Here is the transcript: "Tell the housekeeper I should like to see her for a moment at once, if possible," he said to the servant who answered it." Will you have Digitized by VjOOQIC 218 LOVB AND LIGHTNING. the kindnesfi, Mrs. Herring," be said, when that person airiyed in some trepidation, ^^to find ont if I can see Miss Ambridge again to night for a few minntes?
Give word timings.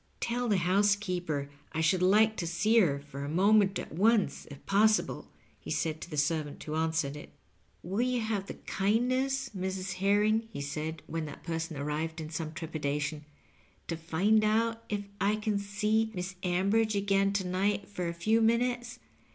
"Tell 0.19 0.47
the 0.49 0.57
housekeeper 0.57 1.47
I 1.73 1.81
should 1.81 2.01
like 2.01 2.35
to 2.37 2.47
see 2.47 2.79
her 2.79 3.03
for 3.07 3.23
a 3.23 3.29
moment 3.29 3.77
at 3.77 3.91
once, 3.91 4.47
if 4.49 4.65
possible," 4.65 5.29
he 5.59 5.69
said 5.69 6.01
to 6.01 6.09
the 6.09 6.17
servant 6.17 6.63
who 6.63 6.73
answered 6.73 7.15
it." 7.15 7.31
Will 7.83 8.01
you 8.01 8.19
have 8.21 8.45
Digitized 8.45 8.47
by 8.47 8.53
VjOOQIC 8.53 8.65
218 8.65 8.65
LOVB 8.65 8.97
AND 8.97 9.09
LIGHTNING. 9.11 9.61
the 9.61 9.61
kindnesfi, 9.61 9.69
Mrs. 9.69 9.93
Herring," 9.99 10.49
be 10.51 10.61
said, 10.61 11.03
when 11.05 11.25
that 11.25 11.43
person 11.43 11.77
airiyed 11.77 12.19
in 12.19 12.29
some 12.31 12.53
trepidation, 12.53 13.25
^^to 13.87 13.99
find 13.99 14.43
ont 14.43 14.79
if 14.89 15.01
I 15.21 15.35
can 15.35 15.59
see 15.59 16.09
Miss 16.15 16.33
Ambridge 16.41 16.95
again 16.95 17.31
to 17.33 17.45
night 17.47 17.87
for 17.87 18.07
a 18.07 18.13
few 18.15 18.41
minntes? 18.41 18.97